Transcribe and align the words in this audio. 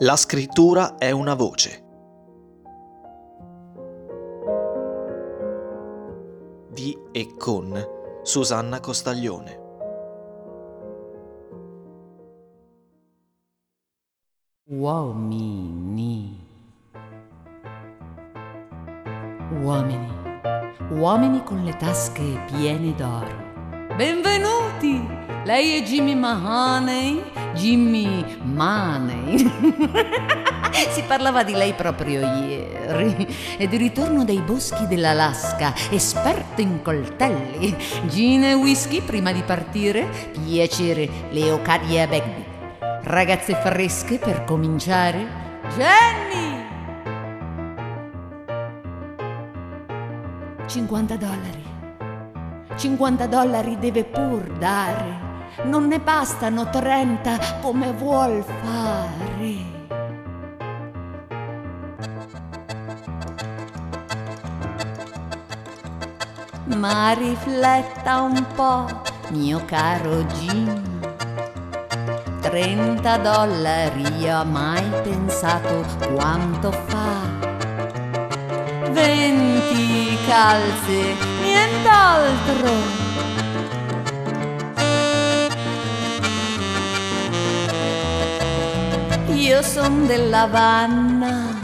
La 0.00 0.16
scrittura 0.16 0.96
è 0.96 1.10
una 1.10 1.32
voce. 1.32 1.82
Di 6.70 6.98
e 7.12 7.34
con 7.38 7.72
Susanna 8.20 8.78
Costaglione. 8.80 9.60
Uomini. 14.64 16.46
Uomini. 19.62 20.12
Uomini 20.90 21.42
con 21.42 21.64
le 21.64 21.74
tasche 21.78 22.44
piene 22.48 22.94
d'oro. 22.94 23.94
Benvenuti! 23.96 25.08
Lei 25.44 25.80
è 25.80 25.82
Jimmy 25.82 26.14
Mahoney? 26.14 27.45
Jimmy 27.56 28.38
Money. 28.42 29.50
si 30.92 31.02
parlava 31.02 31.42
di 31.42 31.54
lei 31.54 31.72
proprio 31.72 32.20
ieri. 32.20 33.26
È 33.56 33.66
di 33.66 33.76
ritorno 33.76 34.24
dai 34.24 34.40
boschi 34.40 34.86
dell'Alaska, 34.86 35.74
esperto 35.90 36.60
in 36.60 36.82
coltelli. 36.82 37.74
Gin 38.06 38.44
e 38.44 38.54
whisky 38.54 39.00
prima 39.00 39.32
di 39.32 39.42
partire? 39.42 40.06
Piacere, 40.32 41.08
Leocadia 41.30 42.06
Bagby. 42.06 42.44
Ragazze 43.02 43.54
fresche 43.54 44.18
per 44.18 44.44
cominciare? 44.44 45.44
Jenny! 45.76 46.64
50 50.66 51.16
dollari. 51.16 51.64
50 52.76 53.26
dollari 53.26 53.78
deve 53.78 54.04
pur 54.04 54.42
dare. 54.58 55.25
Non 55.64 55.86
ne 55.88 55.98
bastano 55.98 56.68
30 56.68 57.38
come 57.62 57.90
vuol 57.92 58.44
fare. 58.44 59.74
Ma 66.66 67.12
rifletta 67.12 68.20
un 68.20 68.44
po', 68.54 68.84
mio 69.30 69.62
caro 69.64 70.24
Jim. 70.24 70.82
30 72.42 73.16
dollari 73.18 74.30
ho 74.30 74.44
mai 74.44 74.84
pensato 75.02 75.84
quanto 76.12 76.70
fa. 76.70 77.44
20 78.90 80.18
calze, 80.26 81.14
nient'altro. 81.42 82.55
Io 89.36 89.62
son 89.62 90.06
della 90.06 90.46
Vanna 90.46 91.60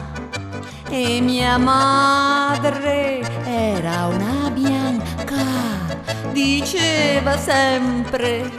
e 0.90 1.20
mia 1.22 1.56
madre 1.56 3.22
era 3.46 4.08
una 4.08 4.50
bianca, 4.50 5.42
diceva 6.32 7.38
sempre, 7.38 8.52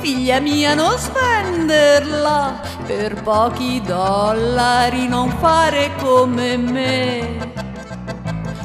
figlia 0.00 0.40
mia 0.40 0.74
non 0.74 0.98
spenderla, 0.98 2.60
per 2.84 3.22
pochi 3.22 3.80
dollari 3.80 5.06
non 5.06 5.30
fare 5.38 5.92
come 6.02 6.56
me. 6.56 7.52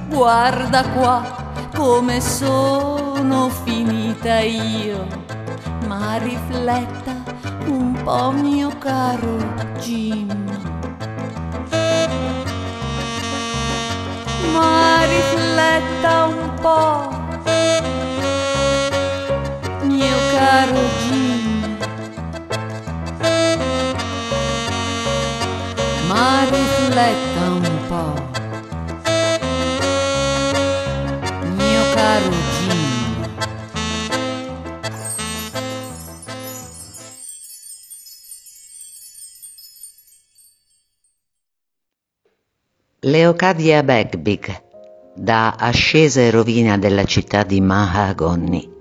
Guarda 0.09 0.83
qua 0.89 1.67
come 1.75 2.19
sono 2.19 3.47
finita 3.63 4.39
io, 4.39 5.05
ma 5.85 6.17
rifletta 6.17 7.13
un 7.67 7.93
po' 8.03 8.31
mio 8.31 8.69
caro 8.79 9.37
Jim. 9.79 10.27
Ma 14.53 15.03
rifletta 15.05 16.25
un 16.25 16.53
po', 16.61 17.09
mio 19.83 20.17
caro 20.31 20.79
Jim. 21.07 21.77
Ma 26.07 26.43
rifletta 26.49 27.41
un 27.41 27.61
po', 27.61 27.62
Leocadia 43.05 43.83
Begbig 43.83 44.63
da 45.13 45.55
Ascesa 45.59 46.21
e 46.21 46.31
rovina 46.31 46.77
della 46.77 47.03
città 47.03 47.43
di 47.43 47.59
Mahagoni 47.59 48.73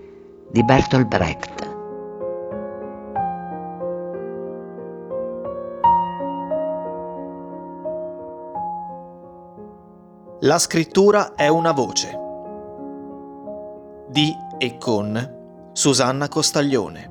di 0.49 0.63
Bertolt 0.63 1.09
Brecht. 1.09 1.71
La 10.43 10.59
scrittura 10.61 11.35
è 11.35 11.49
una 11.49 11.73
voce. 11.73 12.17
Di 14.09 14.33
e 14.57 14.79
con 14.79 15.71
Susanna 15.73 16.29
Costaglione. 16.29 17.11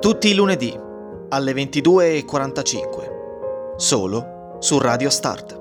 Tutti 0.00 0.30
i 0.30 0.34
lunedì 0.34 0.74
alle 1.28 1.52
22.45. 1.52 3.76
Solo 3.76 4.38
su 4.60 4.78
Radio 4.78 5.10
Start. 5.10 5.59